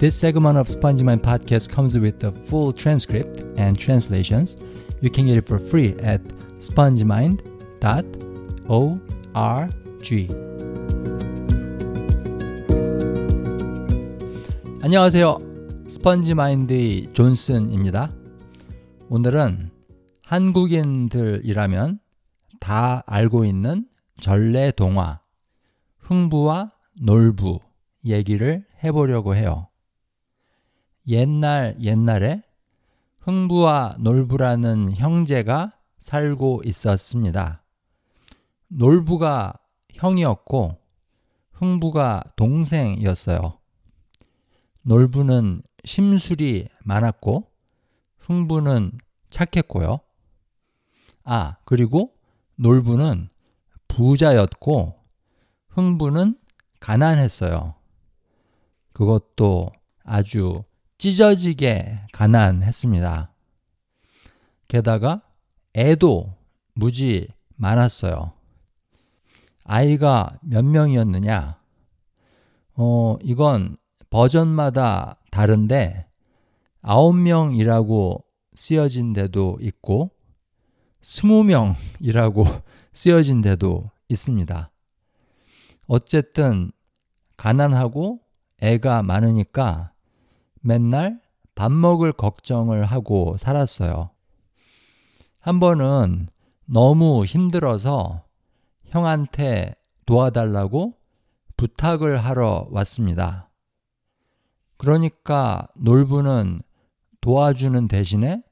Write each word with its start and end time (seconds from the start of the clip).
This 0.00 0.16
segment 0.16 0.56
of 0.56 0.70
Spongy 0.70 1.04
Mind 1.04 1.22
podcast 1.22 1.68
comes 1.68 1.94
with 1.94 2.20
the 2.20 2.32
full 2.32 2.72
transcript 2.72 3.44
and 3.58 3.78
translations. 3.78 4.56
You 5.02 5.10
can 5.10 5.26
get 5.26 5.36
it 5.36 5.46
for 5.46 5.58
free 5.58 5.94
at 6.00 6.22
spongemind.org. 6.58 7.42
안녕하세요. 14.80 15.38
스펀지마인드의 15.86 17.12
존슨입니다. 17.12 18.10
오늘은 19.10 19.70
한국인들이라면 20.24 22.00
다 22.58 23.02
알고 23.04 23.44
있는 23.44 23.86
전래 24.18 24.70
동화, 24.70 25.20
흥부와 25.98 26.70
놀부 27.02 27.60
얘기를 28.06 28.64
해보려고 28.82 29.34
해요. 29.34 29.69
옛날 31.10 31.76
옛날에 31.80 32.42
흥부와 33.22 33.96
놀부라는 33.98 34.94
형제가 34.94 35.72
살고 35.98 36.62
있었습니다. 36.64 37.62
놀부가 38.68 39.54
형이었고 39.92 40.78
흥부가 41.52 42.22
동생이었어요. 42.36 43.58
놀부는 44.82 45.62
심술이 45.84 46.68
많았고 46.84 47.50
흥부는 48.18 48.92
착했고요. 49.30 49.98
아, 51.24 51.56
그리고 51.64 52.14
놀부는 52.54 53.28
부자였고 53.88 54.94
흥부는 55.70 56.38
가난했어요. 56.78 57.74
그것도 58.92 59.70
아주 60.04 60.62
찢어지게 61.00 61.98
가난했습니다. 62.12 63.32
게다가 64.68 65.22
애도 65.74 66.34
무지 66.74 67.26
많았어요. 67.56 68.34
아이가 69.64 70.38
몇 70.42 70.62
명이었느냐? 70.62 71.58
어, 72.74 73.16
이건 73.22 73.78
버전마다 74.10 75.16
다른데 75.30 76.06
9명이라고 76.82 78.22
쓰여진 78.54 79.14
데도 79.14 79.56
있고 79.62 80.10
20명이라고 81.00 82.62
쓰여진 82.92 83.40
데도 83.40 83.90
있습니다. 84.10 84.70
어쨌든 85.86 86.70
가난하고 87.38 88.20
애가 88.60 89.02
많으니까 89.02 89.94
맨날 90.60 91.20
밥 91.54 91.72
먹을 91.72 92.12
걱정을 92.12 92.84
하고 92.84 93.36
살았어요. 93.36 94.10
한 95.40 95.60
번은 95.60 96.28
너무 96.66 97.24
힘들어서 97.24 98.24
형한테 98.84 99.74
도와달라고 100.06 100.94
부탁을 101.56 102.16
하러 102.18 102.66
왔습니다. 102.70 103.50
그러니까 104.76 105.68
놀부는 105.76 106.62
도와주는 107.20 107.88
대신에 107.88 108.42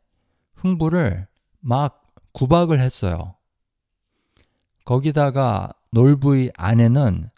흥부를 0.57 1.27
막 1.61 2.13
구박을 2.33 2.81
했어요. 2.81 3.35
거기다가 4.85 5.73
놀부의 5.91 6.53
아내는 6.55 7.31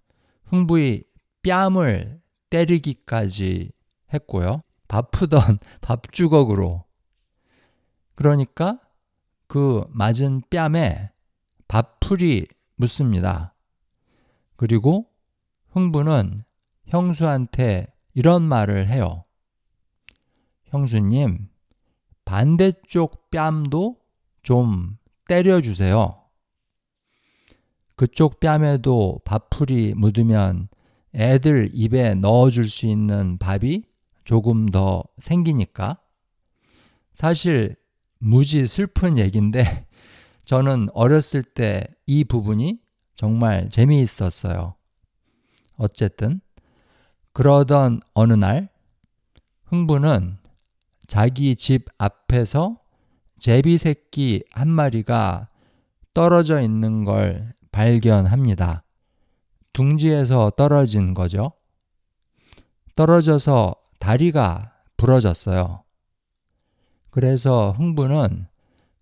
흥부의 0.46 1.04
뺨을 1.42 2.20
때리기까지 2.50 3.70
했고요. 4.12 4.62
바쁘던 4.89 5.58
밥주걱으로. 5.80 6.84
그러니까 8.15 8.81
그 9.47 9.84
맞은 9.91 10.43
뺨에 10.50 11.10
밥풀이 11.69 12.47
묻습니다. 12.76 13.54
그리고 14.56 15.06
흥부는 15.70 16.44
형수한테 16.87 17.87
이런 18.15 18.43
말을 18.43 18.88
해요. 18.88 19.25
형수님, 20.66 21.49
반대쪽 22.25 23.31
뺨도 23.31 23.97
좀 24.43 24.99
때려주세요. 25.28 26.20
그쪽 27.97 28.41
뺨에도 28.41 29.20
밥풀이 29.25 29.94
묻으면 29.97 30.69
애들 31.15 31.70
입에 31.72 32.15
넣어줄 32.15 32.69
수 32.69 32.87
있는 32.87 33.37
밥이 33.38 33.84
조금 34.30 34.66
더 34.66 35.02
생기니까. 35.18 35.98
사실 37.12 37.74
무지 38.20 38.64
슬픈 38.64 39.18
얘기인데 39.18 39.88
저는 40.46 40.86
어렸을 40.94 41.42
때 41.42 41.82
이 42.06 42.22
부분이 42.22 42.80
정말 43.16 43.69
재미있었어요. 43.70 44.76
어쨌든 45.74 46.40
그러던 47.32 48.02
어느 48.14 48.34
날 48.34 48.69
흥부는 49.64 50.38
자기 51.08 51.56
집 51.56 51.86
앞에서 51.98 52.78
제비 53.40 53.78
새끼 53.78 54.44
한 54.52 54.69
마리가 54.69 55.48
떨어져 56.14 56.60
있는 56.60 57.02
걸 57.02 57.52
발견합니다. 57.72 58.84
둥지에서 59.72 60.50
떨어진 60.50 61.14
거죠. 61.14 61.50
떨어져서 62.94 63.79
다리가 64.10 64.72
부러졌어요. 64.97 65.84
그래서 67.10 67.71
흥부는 67.71 68.48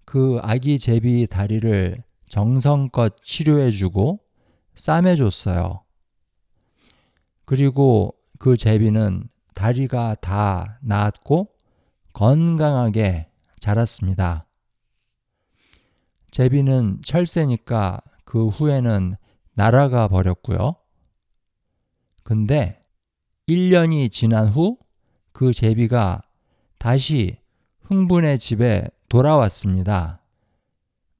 그 0.04 0.38
아기 0.42 0.78
제비 0.78 1.26
다리를 1.26 2.04
정성껏 2.28 3.16
치료해주고 3.22 4.20
싸매줬어요. 4.74 5.82
그리고 7.46 8.16
그 8.38 8.58
제비는 8.58 9.30
다리가 9.54 10.16
다 10.16 10.78
나았고 10.82 11.54
건강하게 12.12 13.30
자랐습니다. 13.60 14.46
제비는 16.32 17.00
철새니까 17.02 18.02
그 18.26 18.48
후에는 18.48 19.16
날아가 19.54 20.08
버렸고요. 20.08 20.76
근데 22.24 22.84
1년이 23.48 24.12
지난 24.12 24.48
후 24.48 24.76
그 25.38 25.52
제비가 25.52 26.20
다시 26.78 27.38
흥분의 27.84 28.40
집에 28.40 28.88
돌아왔습니다. 29.08 30.20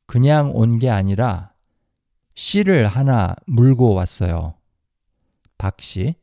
그냥 0.06 0.50
온 0.56 0.80
게 0.80 0.90
아니라 0.90 1.52
씨를 2.34 2.88
하나 2.88 3.36
물고 3.46 3.94
왔어요. 3.94 4.54
박씨. 5.56 6.16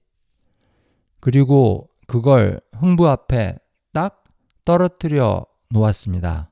그리고 1.22 1.90
그걸 2.06 2.60
흥부 2.74 3.08
앞에 3.08 3.60
딱 3.94 4.26
떨어뜨려 4.66 5.46
놓았습니다. 5.70 6.52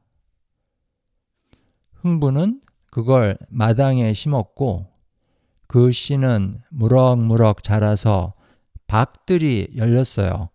흥부는 1.95 2.61
그걸 2.89 3.37
마당에 3.49 4.13
심었고 4.13 4.93
그 5.67 5.91
씨는 5.91 6.61
무럭무럭 6.69 7.63
자라서 7.63 8.33
박들이 8.87 9.73
열렸어요. 9.75 10.53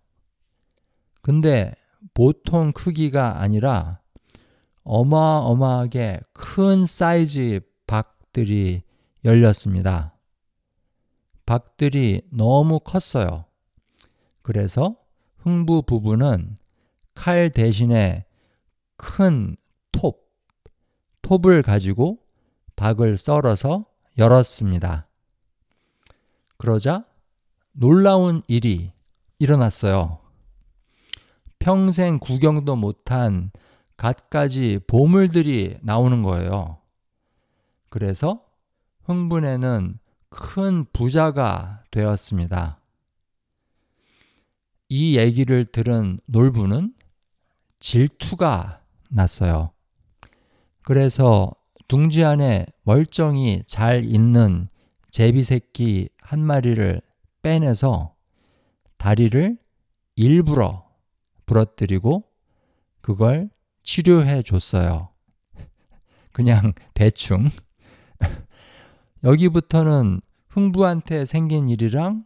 근데 1.28 1.74
보통 2.14 2.72
크기가 2.72 3.42
아니라 3.42 4.00
어마어마하게 4.82 6.20
큰 6.32 6.86
사이즈의 6.86 7.60
박들이 7.86 8.80
열렸습니다. 9.26 10.16
박들이 11.44 12.22
너무 12.30 12.80
컸어요. 12.80 13.44
그래서 14.40 14.96
흥부 15.36 15.82
부부는 15.82 16.56
칼 17.14 17.50
대신에 17.50 18.24
큰 18.96 19.54
톱, 19.92 20.32
톱을 21.20 21.60
가지고 21.60 22.20
박을 22.74 23.18
썰어서 23.18 23.84
열었습니다. 24.16 25.06
그러자 26.56 27.04
놀라운 27.72 28.40
일이 28.48 28.92
일어났어요. 29.38 30.26
평생 31.68 32.18
구경도 32.18 32.76
못한 32.76 33.50
갖가지 33.98 34.80
보물들이 34.86 35.76
나오는 35.82 36.22
거예요. 36.22 36.78
그래서 37.90 38.42
흥분에는 39.02 39.98
큰 40.30 40.86
부자가 40.94 41.82
되었습니다. 41.90 42.80
이 44.88 45.18
얘기를 45.18 45.66
들은 45.66 46.18
놀부는 46.24 46.94
질투가 47.80 48.80
났어요. 49.10 49.70
그래서 50.84 51.52
둥지 51.86 52.24
안에 52.24 52.64
멀쩡히 52.82 53.62
잘 53.66 54.04
있는 54.04 54.70
제비 55.10 55.42
새끼 55.42 56.08
한 56.22 56.40
마리를 56.40 57.02
빼내서 57.42 58.14
다리를 58.96 59.58
일부러 60.16 60.87
부러뜨리고 61.48 62.24
그걸 63.00 63.48
치료해 63.82 64.42
줬어요. 64.42 65.08
그냥 66.32 66.74
대충. 66.94 67.48
여기부터는 69.24 70.20
흥부한테 70.48 71.24
생긴 71.24 71.68
일이랑 71.68 72.24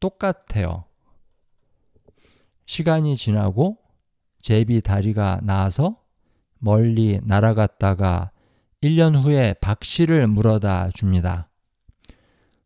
똑같아요. 0.00 0.84
시간이 2.66 3.16
지나고 3.16 3.78
제비 4.40 4.80
다리가 4.80 5.40
나아서 5.42 6.00
멀리 6.58 7.20
날아갔다가 7.22 8.30
1년 8.82 9.22
후에 9.22 9.54
박 9.60 9.84
씨를 9.84 10.26
물어다 10.26 10.90
줍니다. 10.90 11.50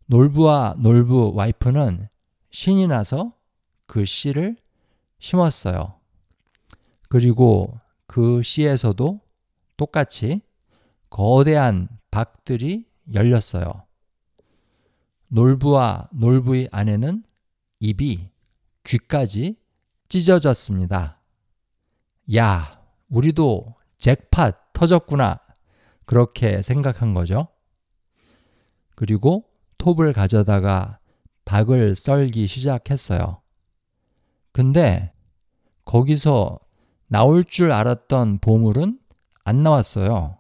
놀부와 0.07 0.77
놀부 0.79 1.33
와이프는 1.35 2.09
신이 2.51 2.87
나서 2.87 3.35
그 3.87 4.05
씨를 4.05 4.57
심었어요. 5.19 5.96
그리고 7.09 7.79
그 8.07 8.43
씨에서도 8.43 9.21
똑같이 9.77 10.41
거대한 11.11 11.89
박들이 12.11 12.87
열렸어요. 13.13 13.85
놀부와 15.29 16.09
놀부의 16.13 16.69
아내는 16.73 17.25
입이 17.81 18.31
귀까지 18.85 19.57
찢어졌습니다. 20.09 21.21
야, 22.35 22.83
우리도 23.09 23.75
잭팟 23.99 24.53
터졌구나. 24.73 25.41
그렇게 26.05 26.63
생각한 26.63 27.15
거죠. 27.15 27.49
그리고 28.95 29.45
톱을 29.79 30.13
가져다가 30.13 30.99
박을 31.45 31.95
썰기 31.95 32.47
시작했어요. 32.47 33.41
근데 34.53 35.13
거기서 35.85 36.59
나올 37.09 37.45
줄 37.45 37.73
알았던 37.73 38.39
보물은 38.39 38.99
안 39.45 39.63
나왔어요. 39.63 40.39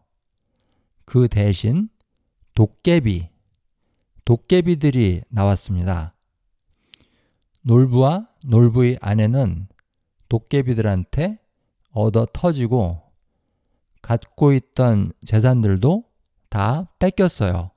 그 1.04 1.28
대신 1.28 1.88
도깨비, 2.54 3.28
도깨비들이 4.24 5.22
나왔습니다. 5.28 6.14
놀부와 7.62 8.28
놀부의 8.44 8.98
아내는 9.00 9.68
도깨비들한테 10.28 11.38
얻어 11.90 12.26
터지고 12.32 13.02
갖고 14.02 14.52
있던 14.52 15.12
재산들도 15.24 16.04
다 16.48 16.88
뺏겼어요. 16.98 17.70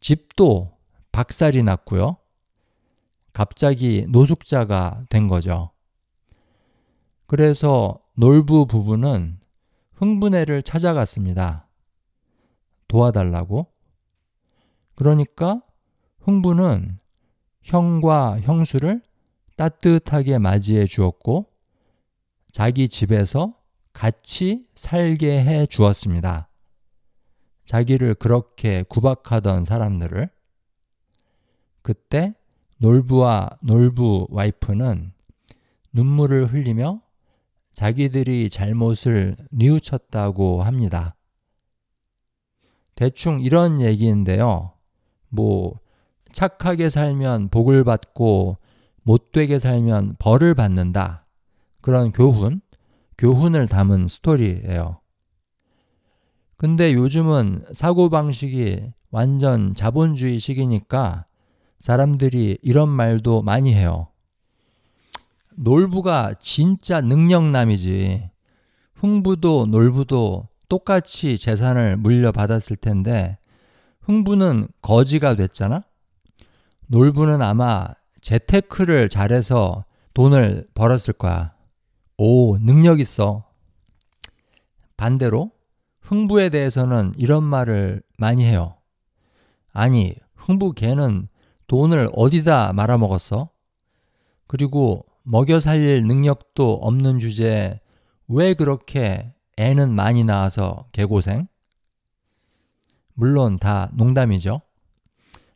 집도 0.00 0.76
박살이 1.12 1.62
났고요. 1.62 2.16
갑자기 3.32 4.06
노숙자가 4.08 5.04
된 5.10 5.28
거죠. 5.28 5.70
그래서 7.28 8.00
놀부 8.14 8.66
부부는 8.66 9.38
흥분해를 9.96 10.62
찾아갔습니다. 10.62 11.68
도와달라고. 12.88 13.66
그러니까 14.94 15.60
흥부는 16.20 16.98
형과 17.60 18.40
형수를 18.40 19.02
따뜻하게 19.56 20.38
맞이해 20.38 20.86
주었고 20.86 21.52
자기 22.50 22.88
집에서 22.88 23.54
같이 23.92 24.66
살게 24.74 25.44
해 25.44 25.66
주었습니다. 25.66 26.48
자기를 27.66 28.14
그렇게 28.14 28.82
구박하던 28.84 29.66
사람들을 29.66 30.30
그때 31.82 32.32
놀부와 32.78 33.50
놀부 33.60 34.28
와이프는 34.30 35.12
눈물을 35.92 36.46
흘리며 36.46 37.02
자기들이 37.78 38.50
잘못을 38.50 39.36
뉘우쳤다고 39.52 40.64
합니다. 40.64 41.14
대충 42.96 43.38
이런 43.38 43.80
얘기인데요. 43.80 44.72
뭐, 45.28 45.78
착하게 46.32 46.88
살면 46.88 47.50
복을 47.50 47.84
받고 47.84 48.56
못되게 49.04 49.60
살면 49.60 50.16
벌을 50.18 50.56
받는다. 50.56 51.28
그런 51.80 52.10
교훈, 52.10 52.62
교훈을 53.16 53.68
담은 53.68 54.08
스토리예요. 54.08 55.00
근데 56.56 56.94
요즘은 56.94 57.66
사고방식이 57.72 58.92
완전 59.12 59.76
자본주의 59.76 60.40
식이니까 60.40 61.26
사람들이 61.78 62.58
이런 62.60 62.88
말도 62.88 63.42
많이 63.42 63.72
해요. 63.72 64.07
놀부가 65.60 66.34
진짜 66.40 67.00
능력남이지. 67.00 68.30
흥부도 68.94 69.66
놀부도 69.66 70.48
똑같이 70.68 71.36
재산을 71.36 71.96
물려받았을 71.96 72.76
텐데 72.76 73.38
흥부는 74.02 74.68
거지가 74.82 75.34
됐잖아? 75.34 75.82
놀부는 76.86 77.42
아마 77.42 77.88
재테크를 78.20 79.08
잘해서 79.08 79.84
돈을 80.14 80.68
벌었을 80.74 81.14
거야. 81.14 81.54
오, 82.16 82.56
능력 82.58 83.00
있어. 83.00 83.44
반대로 84.96 85.50
흥부에 86.02 86.50
대해서는 86.50 87.12
이런 87.16 87.42
말을 87.44 88.02
많이 88.16 88.44
해요. 88.44 88.76
아니, 89.72 90.14
흥부 90.36 90.72
걔는 90.72 91.28
돈을 91.66 92.10
어디다 92.14 92.72
말아먹었어? 92.72 93.50
그리고 94.46 95.04
먹여 95.30 95.60
살릴 95.60 96.06
능력도 96.06 96.76
없는 96.80 97.18
주제에 97.18 97.80
왜 98.28 98.54
그렇게 98.54 99.34
애는 99.58 99.94
많이 99.94 100.24
낳아서 100.24 100.86
개고생? 100.92 101.48
물론 103.12 103.58
다 103.58 103.90
농담이죠. 103.92 104.62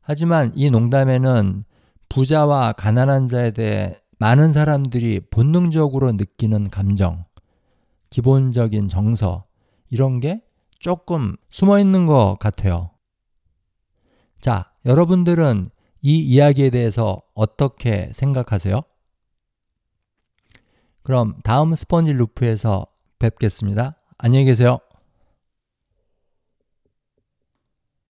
하지만 0.02 0.52
이 0.54 0.68
농담에는 0.68 1.64
부자와 2.10 2.72
가난한 2.72 3.28
자에 3.28 3.52
대해 3.52 3.94
많은 4.18 4.52
사람들이 4.52 5.20
본능적으로 5.30 6.12
느끼는 6.12 6.68
감정, 6.68 7.24
기본적인 8.10 8.88
정서, 8.88 9.46
이런 9.88 10.20
게 10.20 10.42
조금 10.80 11.34
숨어 11.48 11.78
있는 11.78 12.04
것 12.04 12.36
같아요. 12.38 12.90
자, 14.38 14.70
여러분들은 14.84 15.70
이 16.02 16.18
이야기에 16.18 16.68
대해서 16.68 17.22
어떻게 17.34 18.10
생각하세요? 18.12 18.82
그럼 21.02 21.34
다음 21.42 21.74
스펀지 21.74 22.12
루프에서 22.12 22.86
뵙겠습니다. 23.18 23.96
안녕히 24.18 24.44
계세요. 24.44 24.78